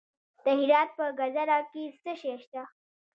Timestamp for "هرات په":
0.59-1.05